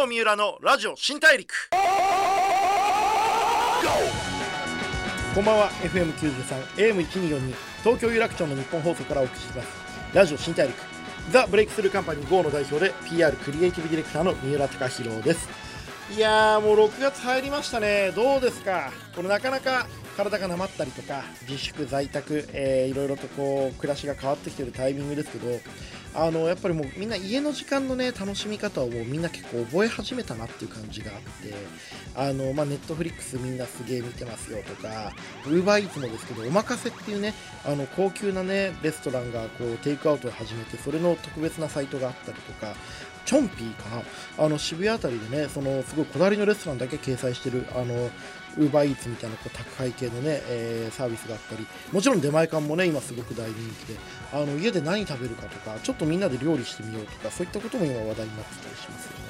[0.00, 1.52] 郷三浦のラジオ新大陸。
[5.34, 9.68] こんばんは FM93 AM1242 東京有楽町の日本放送からお送りします。
[10.14, 10.74] ラジオ新大陸。
[11.30, 15.46] ザ・ブレイクスルーカンパニー GO の代表で PR クリエイティブディレクターの三浦貴大です。
[16.16, 18.10] いやーもう6月入りましたね。
[18.16, 18.92] どうですか？
[19.14, 19.86] これなかなか
[20.16, 25.60] 体がなまったりとか自粛在宅、えー、いろいろとこう暮らしが変わってきてるタイミングですけど
[26.14, 31.54] あのやっぱりもうみんな家の時間のね楽しみ方をもうみんな結構覚え始めたなっていう感じがあって
[32.16, 35.12] あのまあネットフリックスみんなすげえ見てますよとか
[35.46, 37.34] ウーバーイーツもですけどおまかせっていうね
[37.64, 42.74] あの高級なねレストランがこうテイクアウトを始めてそれの特別なサイトがあったりとか
[43.24, 48.10] チョンピーかなあの渋谷あたりでねそのすごいこだわりのレストランだけ掲載してるあの
[48.58, 53.54] ウーバーイーツみたいなこう宅配系のね、えー、サービスがあったりもちろん出前館もね今すごく大人
[53.86, 53.98] 気で
[54.32, 59.20] あの家で何食べるかとかちょっとみんなで料理してみようとかそういったことも今話題になってたりしますよね。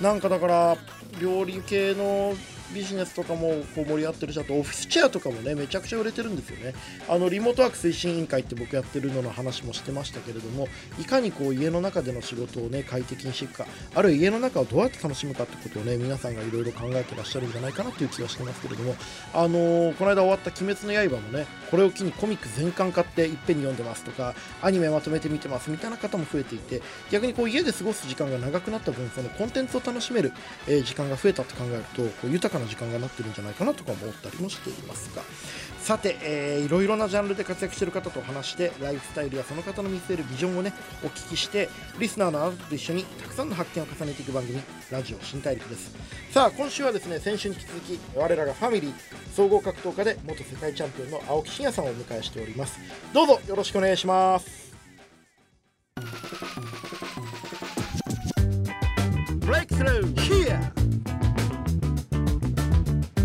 [0.00, 0.76] なんかだから
[1.20, 2.34] 料理系の
[2.74, 6.74] ビジネスとかもこう盛り合ってるしあとオフィスチェアとかもねめちゃくちゃ売れてるんですよね。
[7.08, 10.68] あのリモートワーク推進委員会って僕やってるのの話もしてましたけれども
[11.00, 18.94] いかにこう家の中での仕事をね快適にしていくかあるいは家の中をどうやって楽しむかってことをね皆さんがいろいろ考えてらっしゃるんじゃないかなという気がしてますけれども
[19.34, 30.32] あのー、この間終わった「鬼滅の刃」もねこれを機にコミック全巻買っていっぺんに読んでますとかアニメまとめて見てますみたいな方も増えていて逆にこう家で過ごす時間が長くなった分そのコンテンツを楽しめる、
[30.66, 35.22] えー、時間が増えたと考えるとこう豊かなな時間がなってるんじゃないかなとか思ったりもしていますが。
[35.78, 41.68] さて、えー、いろいろなジャンルで活躍している方と話してライフスタイルやその方の見据えるビジョンをねお聞きして
[41.98, 45.92] リスナーのあなたと一緒にたくさんの発見を重ねていく番組ラジオ新大陸です。
[46.30, 48.92] さあ今週はですね先週に引き続き我らがファミリー
[49.34, 52.78] 総合格闘家で元世界チャンピオンの青木真也さんをお迎えしております。
[53.12, 54.72] どうぞよろしくお願いします。
[59.40, 60.81] ブレイクスルー here!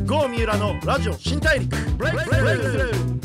[0.08, 1.76] 郷三浦のラジオ新大陸。
[1.98, 3.16] ブレイクスルー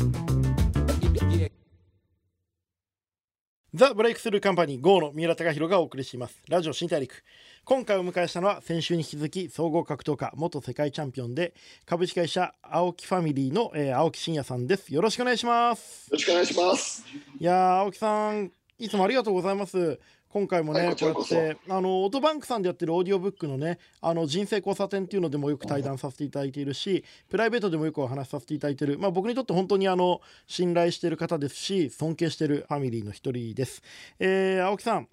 [3.73, 6.43] ザ・ブレイクスルーカンパニー GO の三浦貴大がお送りしています。
[6.49, 7.23] ラジオ新大陸。
[7.63, 11.53] 今回お迎えしたのは先週に引き続き総合格闘家元世界チャンピオンで
[11.85, 14.93] 株式会社青木ファミリーの、えー、青木真也さんです。
[14.93, 16.07] よろしくお願いします。
[16.07, 17.05] よろしくお願いします。
[17.39, 19.99] いや青木さんいつもありがとうございます
[20.33, 33.83] 今回もね、こうやってあのオートバンクさんでやってるオーディオブックのねあの人生交差点っていうのでもよく対談させていただいているしプライベートでもよくお話しさせていただいている、まあ、僕にとって本当にあの信頼している方ですし尊敬しているファミリーの一人です。
[34.17, 35.07] えー、青木さん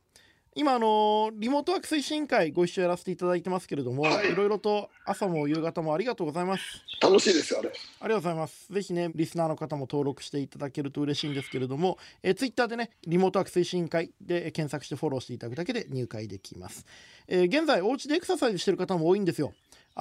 [0.57, 6.63] 今あのリモートワーク推進会ご一緒やらせていただいてますけれども、はい、いろいろと朝も夕方もありがとうございます。
[7.01, 7.69] 楽しいですよあれ。
[7.69, 8.73] ありがとうございます。
[8.73, 16.85] ぜひねリスナーの方も登録していただけると嬉しいんですけれども、えツイッターでねリモートワーク推進会で検索してフォローしていただくだけで入会できます、
[17.29, 19.53] えー、現在お家でエクササイズしてる方も多いんですよ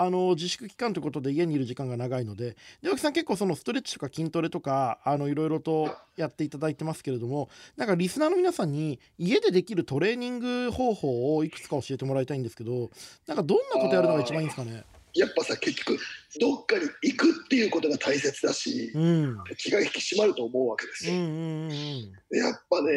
[0.02, 12.90] あの自粛期間ということで家にいる時間が長いのでで青木さん結構そのストレッチとか筋トレとかあのいろいろとやっていただいてますけれどもなんかリスナーの皆さんに家でできるトレーニング方法をいくつか教えてもらいたいんですけど
[13.28, 14.86] なんかどんなことやるのが一番いいんですかね？
[15.16, 16.00] やっぱさ結局
[16.40, 21.14] どっかに行くっていうことが大切だし、うん、気が引き締まると思うわけですよ。
[21.14, 22.92] うんうんうん、やっぱね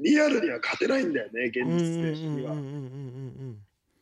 [0.00, 2.54] リアルには勝てないんだよね現実的には。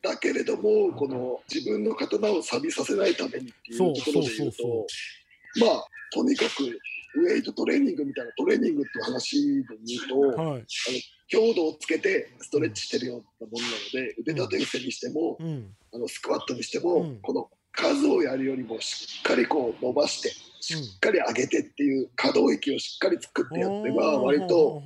[0.01, 4.87] だけれどもこの自分の刀を錆びさせないためにっていうところで言うと
[5.59, 6.63] まあとにかく
[7.15, 10.63] ウェイトトレーニングみたいなトレーニングっていう話で言うと、はい、あの
[11.27, 20.31] 強度をつけてストレッチしてるようなものなので腕立て伏せにしても、うん、あのスクワットにしても、うん、この数をやるよりもしっかりこう伸ばして
[20.61, 24.81] しっかり上げてっていう可動域をしっかり作ってやってば割と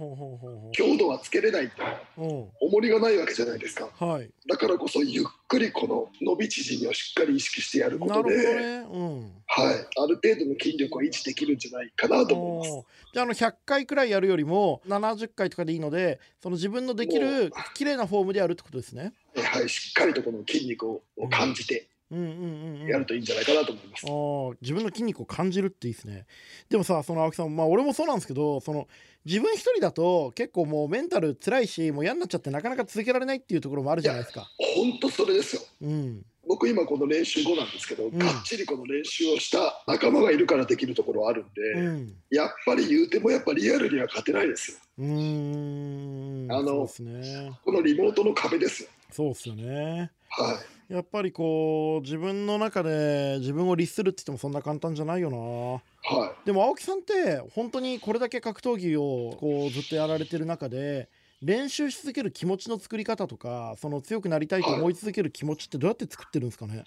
[0.72, 1.70] 強度はつけれない
[2.16, 2.52] と。
[2.62, 8.88] 重りがないわけじゃないですか、はい、だからこそゆっくりこの伸び縮みをしっかり意識してやることで、ね。
[8.92, 12.88] うん、はい、ある程度の筋力を維持できるんじゃないかなと思います。
[13.14, 19.14] じゃあの100回くらいやるよりも70回とかでいいのでその自分のできる綺麗なフォームでやるってことですね。
[19.36, 19.70] はい。
[19.70, 24.06] しっかりとこの筋肉を感じて、やるといいんじゃないかなと思います。
[24.08, 26.26] あ自分の筋肉を感じるっていいですね。
[26.70, 28.88] でもさその青木さんまあ俺もそうなんですけどその
[29.26, 34.48] 自分一人だと結構もうメンタル辛いしもう嫌になっちゃってなかなか続けられないっていうところもあるじゃないですか。
[34.76, 35.62] 本当それですよ。
[35.82, 36.26] うん。
[36.46, 44.78] 僕今この練習後なんですけど、うん、がっちりこの練習をした仲間がいるからできるところはあるんで、うん、やっぱり言うてもやっぱリアルには勝てないですよ。
[45.00, 48.90] うんあの、ね、このリモートの壁ですよ。
[49.10, 50.12] そうっすよね。
[50.30, 50.83] はい。
[50.90, 61.10] やっぱりこう自分の中で自分を律するって言ってもそんな簡単じゃないよな、はい、でも青木さんって本当にこれだけ格闘技をこうずっとやられてる中で
[61.42, 66.84] 練習し続ける気持ちの作り方とかその強くなりたいと思い続ける気持ちってどうやって作ってるんですかね、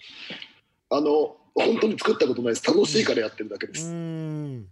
[0.89, 2.65] あの本当に作ったことないです。
[2.65, 3.87] 楽しいからやってるだけです。
[3.87, 4.67] うん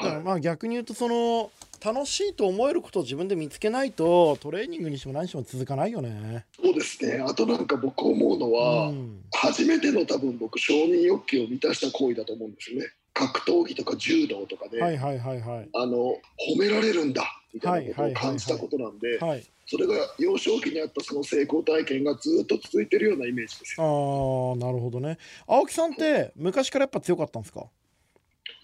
[0.00, 1.50] だからまあ逆に言うとその
[1.84, 6.46] 楽しいと思えることを自分で見つけないとトレーニングにしても何しても続かないよね。
[6.60, 12.86] そうですねあとなんか僕思うのは、うん、初めての多分僕承認欲求を満たした行為だと思うんですよね。
[13.12, 19.20] 格闘技とか柔道とかで、はいはいはいはい、あの褒められるんだみたいなことを感じたことなんで、
[19.66, 24.56] それが幼少期にあったその成功体験がずっと続いてるようなイメージですよ。
[24.56, 25.18] あなるほどね。
[25.46, 27.66] 青木さんって昔からやっぱ強かったんですか？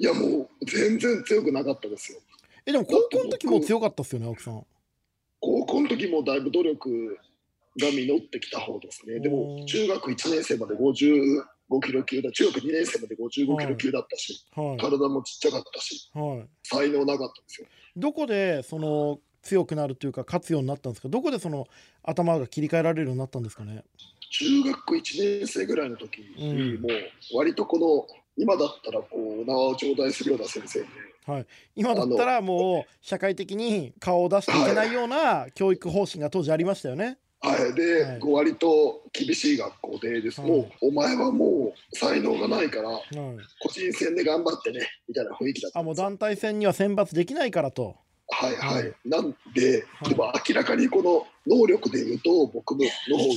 [0.01, 2.19] いやもう全然強くなかったですよ。
[2.65, 4.67] えでも高校の時も強かったですよね青木さん。
[5.41, 7.19] 高校の時もだいぶ努力
[7.79, 9.21] が実ってきた方ですね。
[9.21, 17.69] でも中学1年生まで50 5キロ級だ中学2年生まで55キロ級だったし、はい、体もちっちゃかったし、はい、才能なかったんですよ。
[17.95, 21.11] どこでその強くなるというか勝つようになったんですか？
[21.11, 21.67] どこでその
[22.03, 23.85] 頭が切り替えられるようになったんですかね？
[24.33, 28.07] 中学校1年生ぐらいの時に、もう割とこの
[28.41, 30.87] 今だったらこうお縄を頂戴するような先生で、
[31.27, 31.47] はい、
[31.77, 37.19] 今だったらもう社会的に顔を出していけないような教育方針が当時ありましたよね。
[37.43, 43.03] はい、で、はい、割と厳しい学校でです、はい、もうお前はもう才能がないから、はい、
[43.61, 47.97] 個人戦で頑張ってねみたいな雰囲気だったあもう団体戦には選抜できないからと。
[48.31, 53.35] はいはい、なんで、でも明らかにこの能力で言うと僕のの方が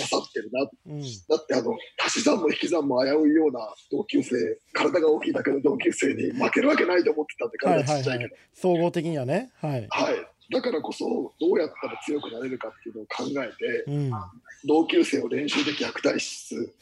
[0.00, 3.60] 勝ってるな、うん、だってあの足し算も引き算も危ういような
[3.90, 4.36] 同級生
[4.72, 8.18] 体が大きいだけの同級生に負けるわけないと思ってたんで体ちっちゃいけど、はい。
[8.18, 9.52] はいはい、総合的にはね。
[9.60, 11.04] はい、はい、だからこそ
[11.40, 14.12] どうやったら強くなれるかっていうのを考えて、うん、
[14.66, 16.74] 同級生を練習で虐待しつつ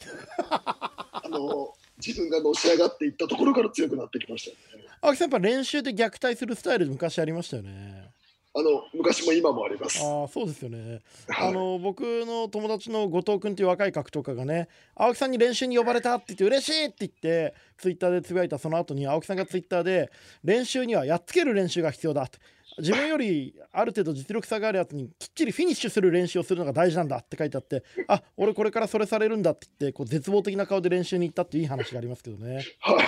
[0.49, 4.85] あの自分がのし上がっていったところから強くなってきましたよね。
[5.01, 8.13] 青木さんやっぱ練習で虐待するスタイル昔ありましたよね。
[8.55, 9.97] あの昔も今もあります。
[9.99, 11.01] あそうですよね。
[11.27, 20.11] はい、あの僕の友達の後藤君っていう若い格闘家がね、青木さんに練習に呼ばれたって言って嬉しいって言ってツイッターでつぶやいたその後に青木さんがツイッターで
[20.43, 22.37] 練習にはやっつける練習が必要だと。
[22.77, 32.63] 自分よりある程度実力差があるやつにきっちりフィニッシュする練習をするのが大事なんだって書いてあってあ俺これからそれされるんだって言ってこう絶望的な顔で練習に行ったっていい話がありますけどね。
[32.79, 33.03] はいは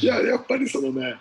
[0.00, 1.16] い、いややっぱりそのね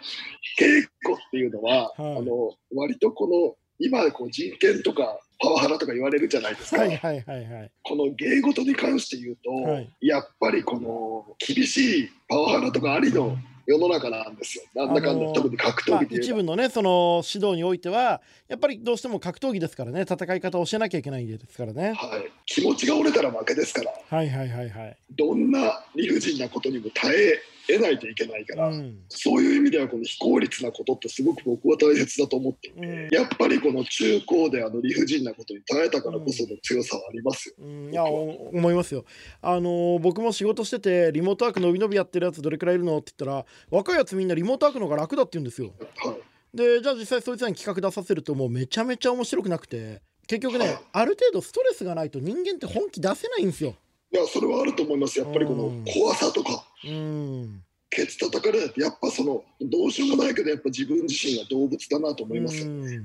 [0.59, 6.81] 稽古っていうのは、はい、あの割とこの今こう人権とかパワハラとか言われるじゃないですか。
[6.81, 14.63] はいはいはいはい、この芸事に関して言うと、はい、やっぱりこの厳しいパワハラとかありの世の中なんですよ。
[14.75, 21.93] なんだかんだ、特に格闘技で、まあ、一部のねその指導においてはやっぱりどうしても格闘技ですからね戦い方を教えなきゃいけないですからね。
[21.93, 22.31] はい。
[22.45, 23.91] 気持ちが折れたら負けですから。
[24.09, 24.97] はいはいはいはい。
[25.11, 37.55] どんな理不尽なことにも耐え得ないといけないから、うん、そういう意味ではこの非効率なことってすごく僕は大切だと思っていて、うん、やっぱりこの中高であの理不尽なことに耐えたからこその強さはありますよ。
[37.59, 39.05] うん、いや思いますよ。
[39.41, 45.73] あのー、僕も仕事しててリモートワーク伸び伸びやってるやつどれくらいいるのって言ったら若いやつみんなリモートワークの方が楽だって言うんですよ。
[45.97, 46.11] は
[46.53, 53.75] い、でじゃあ実際そいつらに企画出させるともうめちゃめちゃ面白くなくて結局ね、はい、ある程度ストレスがないと人間って本気出せないんですよ。
[54.15, 55.19] いやそれはあると思います。
[55.19, 56.65] やっぱりこの怖さとか。
[56.85, 57.61] うん。
[57.89, 62.59] ケツ叩かれやっぱそのどうしようもないけどやっぱ自分自身は動物だなと思います。
[62.59, 62.97] よ、ね、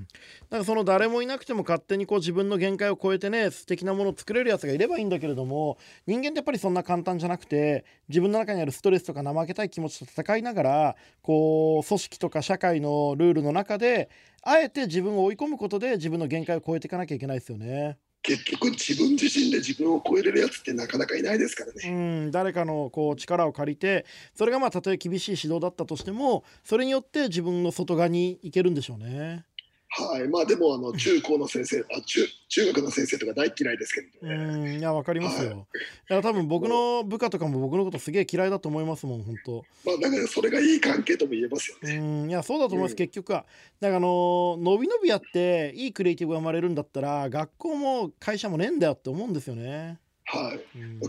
[0.51, 14.11] なんかその誰もいなくても勝手にこう自分の限界を超えてね素敵なものを作れるやつがいればいいんだけれども人間ってやっぱりそんな簡単じゃなくて自分の中にあるストレスとか怠けたい気持ちと戦いながらこう組織とか社会のルールの中で
[14.43, 17.99] あえて自分を追い込むことで自分の限界を超えていかなきゃいけないですよね。
[18.23, 21.81] 結局自分自身で自分を超えれるやつってなかなかいないですからね。
[21.85, 21.91] う
[22.29, 29.45] ん誰かのこう力を借りてそれがまあたとえ厳しい指導だったとしてもそれによって自分の外側に行けるんでしょうね。
[29.93, 34.35] はい、まあでもあの 中高の先生、あ中中学の先生とか大嫌いですけどね。
[34.35, 35.51] うん、いやわかりますよ。
[35.51, 35.63] はい、い
[36.09, 39.65] や多分僕の部下とかも僕のことすげえ嫌いだと思いますもん本当。
[39.85, 41.97] まあだからそれがいい関係とも言えますよね。
[41.97, 43.45] うん、いやそうだと思います、うん、結局は。
[43.81, 49.99] だからあの伸び伸びやっていいクリエイティブが生まれるんだったら学校も会社もねえんだよって思うんですよね。
[50.33, 50.61] はい、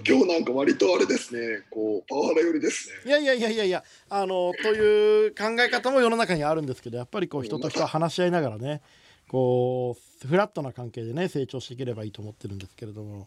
[0.08, 2.96] 今日なんか割とあれですね、こうパワハラ寄りですね。
[3.06, 8.82] いやいやいやいやいや、あのという考え方も世の中にあるんですけど、やっぱりこう人と人は話し合いながらね、
[9.28, 13.20] こうフラットな関係でね成長していければいいと思ってるんですけれども。
[13.20, 13.26] はい。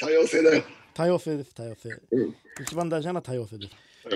[0.00, 0.64] 多様性だよ。
[0.94, 3.68] 多様性です多様性、うん、一番大事なのは多様性で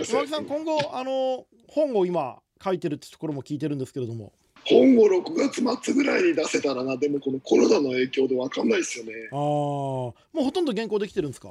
[0.03, 0.11] す。
[0.11, 4.33] 山木さん今後あの本を今書いてるってところも聞いてるんですけれども
[4.69, 6.95] 本を6月末ぐらいに出せたらな。
[6.97, 9.13] でもこのコロナの影響で分かんないですよね。
[9.31, 11.49] ああもうほとんど原稿できてるんですか？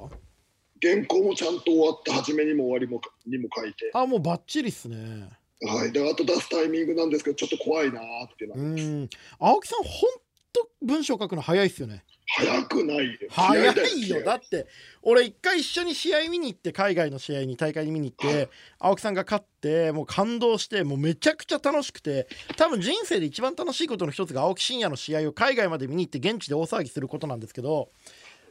[0.80, 3.90] 原稿もちゃんと終わって初めにも終わりもにも書いて。
[3.92, 5.28] あもうバッチリっすね。
[5.60, 9.10] はい、であと出すタイミングなんですけどちょっと怖いなってなうん。
[9.40, 10.08] 青木さん本
[10.52, 13.18] と文章書くの早いっすよね早くないよ。
[13.30, 14.22] 早いよ。
[14.22, 14.66] だって
[15.02, 27.88] 俺一回一緒に試合見に行って海外の試合に大会に見に行って、青木さんが勝ってもう感動してもうめちゃくちゃ楽しくて多分人生で一番楽しいことの一つが青木真也の試合を海外まで見に行って現地で大騒ぎすることなんですけど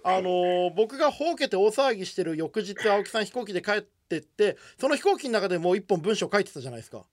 [0.03, 6.97] あのー、僕がほうけて大騒ぎしてる翌日青木さん飛行機で帰ってってその飛行機の中でもう一本文章書いてたじゃないですか。
[6.99, 7.03] は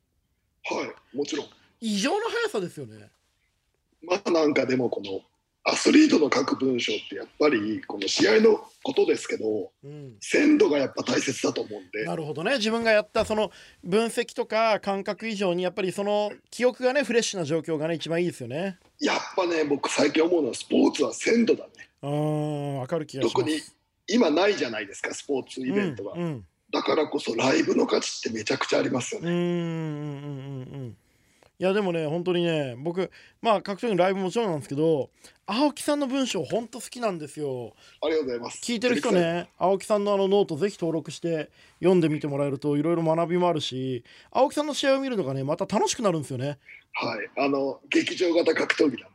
[1.13, 1.47] いもちろん。
[1.81, 3.11] 異常な速さですよね。
[4.03, 5.21] まあなんかでもこの
[5.67, 12.05] アスリートの書く文章ってやっぱりこの試合のことですけど、うん、鮮度がやっぱ大切だと思うんで。
[12.05, 12.57] なるほどね。
[12.59, 13.51] 自分がやったその
[13.83, 18.79] 分析とか感覚以上にやっぱりその記憶がねフレッシュな状況がね一番いいですよね。
[19.01, 21.71] やっぱね僕最近思うのはスポーツは鮮度だね。
[22.03, 23.35] うん分かる気がします。
[23.35, 23.59] 特に
[24.07, 29.31] 今ないじゃないですかスポーツイベントが、うんうん、だからこそライブの価値ってめちゃくちゃありますよね。
[29.31, 30.97] うんうんうんうん。
[31.57, 35.09] いやでもね本当にね僕まあ格闘技のライブもちろんなんですけど
[35.47, 37.75] 青木さんの文章本当好きなんですよ。
[38.03, 38.61] ありがとうございます。
[38.63, 46.59] 聞いてる人ね青木さんのあのノートぜひ登録して読んでみてもらえるといろいろ学びもあるし青木さんの試合を見るのがねまた楽しくなるんですよね。
[46.97, 49.09] はい、あの劇場型格闘技だ、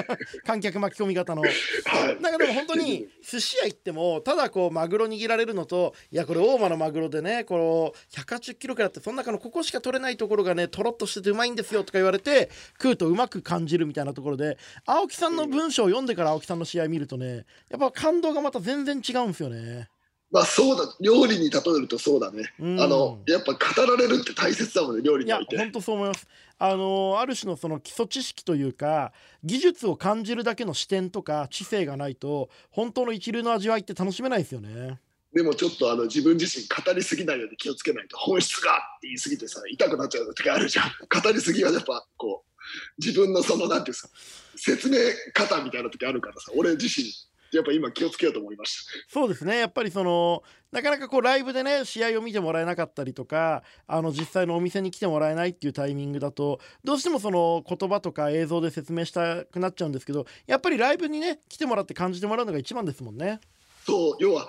[0.46, 12.48] 観客巻き込み型の、はい、なんかでも本当に寿司屋行ってもただこうマグロ握られるのといやこれ大間のマグロでねこの180キロくらいってその中のここしか取れないところがねとろっとしててうまいんですよとか言われて
[12.80, 19.88] 食うとうまく感じるみたいなところで青木さんの文章を読んでから青木さんの試合見るとねやっぱ感動がまた全然違うんですよね。
[20.30, 25.54] まあそうだ料理に例えるとそうだね、うん、あのやっぱ語られるって大切だもんね料理において。
[25.54, 26.26] いや本当そう思います。
[26.58, 29.12] あのある種のその基礎知識というか
[29.44, 34.98] 技術を感じるだけの視点とか知性がないと本当の一流の味わいって楽しめないですよね。
[35.32, 40.86] でもちょっとあの自分自身語りすぎないように気をつけないと本質がって言い過ぎてさ痛くなっちゃう時あるじゃん。
[41.22, 42.55] 語りすぎはやっぱこう
[42.98, 44.08] 自分のそのなんていうんですか
[44.56, 44.98] 説明
[45.34, 47.06] 方みたいな時あるからさ俺自身
[47.52, 50.42] やっぱ今気をつけようと思いましたそうですねやっぱりその
[50.72, 63.40] なかなかこうライブでね試合を見てもらえなかったりとかあの実際のお店に来てもらえないっていうタイミングだとどうしてもその言葉とか映像で説明したくなっちゃうんですけどやっぱりライブにね来てもらって感じてもらうのが一番ですもんね。
[63.86, 64.48] そう要は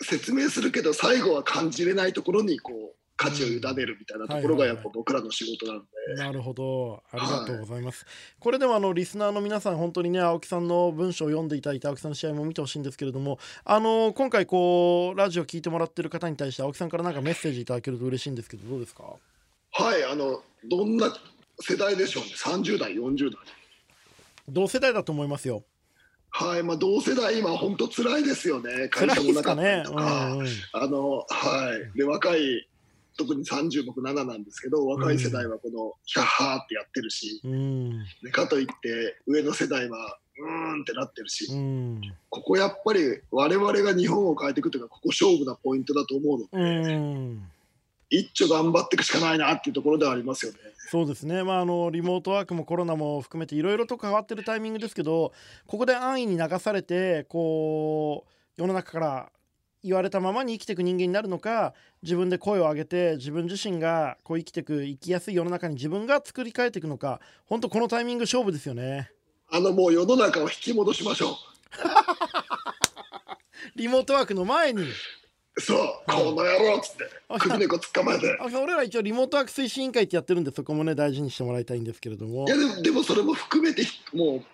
[0.00, 7.02] 説明するけど最後は感じれないところにこう価値を委ねるみたいなところがやっぱ僕らの仕事なんで、なるほど。
[7.10, 19.02] ありがとうございます、はい、これでもあのリスナーの皆さん本当にね青木さんの文章を読んでいただいて青木さんの試合も見てほしいんですけれどもあの今回こうラジオ聞いてもらってる方に対して青木さんからなんかメッセージいただけると嬉しいんですけどどうですか？
[19.72, 21.12] はいあのどんな
[21.60, 22.30] 世代でしょうね。
[22.34, 23.38] 30代40代。
[24.48, 25.64] 同世代だと思いますよ。
[26.30, 32.68] はいまあ、同世代、今、本当辛いですよね、会社もなかったりとか、ねうんうん、あのはい、で若い
[33.18, 47.42] 特に30僕7なんですけど若い世代はこのヒャッハーってやってるし、うん、でかといって上の世代はうーんってなってるし、うん、ここやっぱり我々が日本を変えていくというかここ勝負なポイントだと思うので、うん、
[48.08, 50.58] 一丁頑張っていくしかないなっていうところではありますよね。
[50.90, 55.32] そうですね、まあ、あのリモートワークもコロナも含めていろいろと変わってるタイミングですけど
[55.66, 59.32] ここで安易に流されてこう世の中から
[59.84, 69.10] 言われたままに生きていく人間になるのか自分で声を上げて自分自身がこう生きていく生きやすい世の中に自分が作り変えていくのか本当このタイミング勝負ですよね。
[69.50, 71.34] あのもう世の中を引き戻しましょう。
[73.76, 74.84] リモートワークの前に。
[75.60, 77.04] そう、この野郎っつって
[77.40, 78.38] 首根捕まえて。
[78.62, 82.46] 俺ら一応リモートワーク推進委員会ってやってるんでそこもね大事にしてもらいたいんですけれども。
[82.46, 83.82] いやでもでもそれも含めて
[84.12, 84.44] もう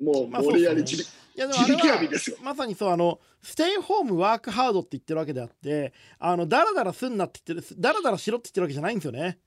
[0.00, 1.06] もう、まあ、俺やりちび、い
[1.36, 1.98] やでもあれは
[2.42, 9.38] まさにそうあのステイホームワークハードって言ってるわけであってあのダラダラすんなって言ってるダラダラしろって言ってるわけじゃないんですよね。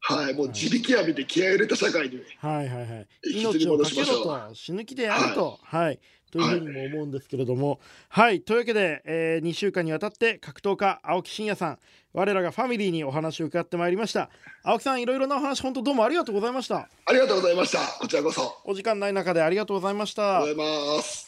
[0.00, 2.68] はいもう自力浴びて気合い入れた社会にはい。
[2.68, 5.58] はいはい命をかけろと死ぬ気でやると。
[5.62, 11.78] はい、はいというふうにも思うんですけれども、はい、はい、というわけで、えー、2週間にわたって格闘家青木真也さん。
[12.16, 14.30] 我らがファミリーにお話を伺ってまいりました。
[14.62, 16.88] 青木さんいろいろなお話本当どうもありがとうございました。
[17.04, 17.78] ありがとうございました。
[18.00, 18.56] こちらこそ。
[18.64, 20.38] お時間ない中でありがとうございました。
[20.38, 21.26] ありがとうございます。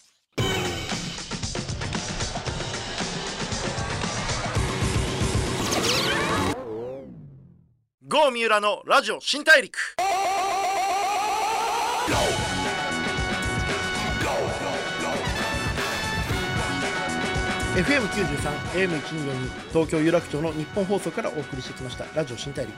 [8.09, 9.77] 郷三浦のラジオ新大陸
[17.79, 22.75] FM93、AM124 東京有楽町の日本放送からお送りしてきましたラジオ新大陸。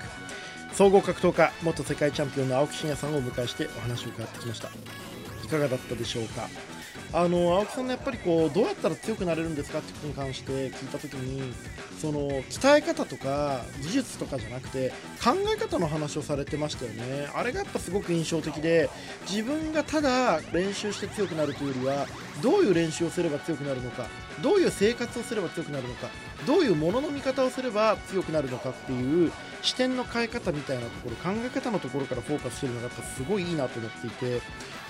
[0.75, 4.69] 総合格闘家元世界チャンピオンの青木真也さんをお迎えしてお話を伺ってきました。
[5.43, 6.49] いかがだったでしょうか？
[7.15, 11.51] あの青木さんのやっぱりこうどうやったら強くなれるんですかってことに関して聞いた時に
[11.99, 14.91] その鍛え方とか技術とかじゃなくて
[15.25, 17.31] 考え方の話をされてましたよね。
[17.35, 18.91] あれがやっぱすごく印象的で
[19.27, 22.07] 自分がただ練習して強くなるというよりは
[22.43, 24.07] どういう練習をすれば強くなるのか。
[24.43, 26.09] どういう生活をすれば強くなるのか
[26.47, 29.33] どういうものの見方をすれば強くなるのかっていう
[29.63, 34.41] 視点の変え方みたいなところ考え方のところからフォーカスしてるのがやっぱすごいいいなと思っていて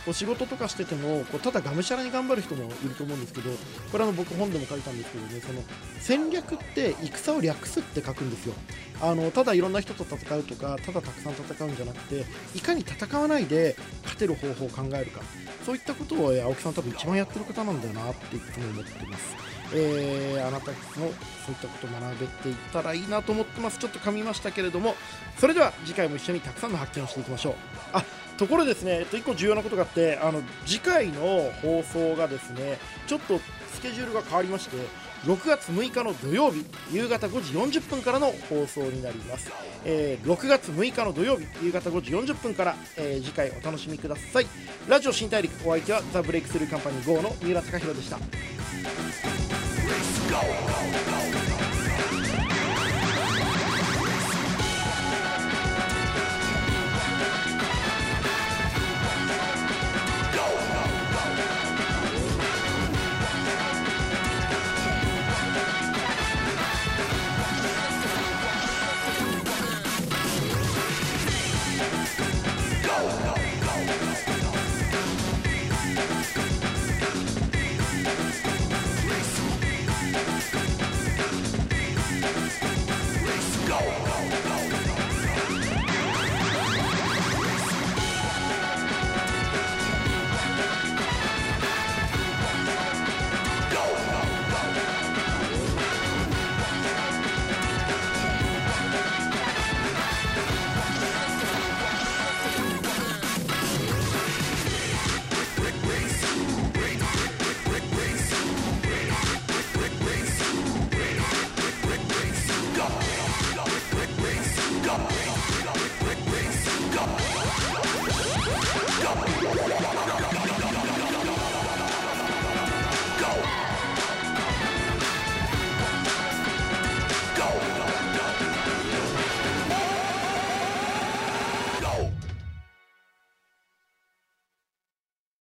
[0.04, 3.50] こう仕事とかしててもこうただがむしゃらに頑張る人もいると思うんですけど
[3.92, 5.62] これは僕本でも書いたんですけどねその
[5.98, 8.54] 戦略って戦を略すって書くんですよ。
[9.02, 15.22] あのただいろんな人と戦うとかただたくさん戦うんじゃなくていかに戦わないで勝てる方法を考えるか。
[15.64, 19.36] そういったことを青木さん多分一番やってる方なんだよなっていつも思ってます。
[19.72, 21.12] えー、あなたもそういっ
[21.60, 23.78] たことを学べていったらいいなと思ってます。
[23.78, 24.96] ちょっと噛みましたけれども
[25.38, 27.54] それでは次回も一緒にたくさんの発見をしていきましょう。
[27.92, 28.04] あ
[28.40, 33.38] ところですね、えっと、1個重要なことがあってあの次回の放送がですねちょっと
[33.74, 34.78] スケジュールが変わりまして
[35.24, 39.52] 6月6日の土曜日夕方5時40分からの放送になります、
[39.84, 44.46] えー、6月6日の土曜日夕方5時40分から、えー、次回お楽しみください。
[44.88, 48.18] ラジオ新大陸お相手はザ・ブレイクスルーカンパニー GO の三浦貴大でした。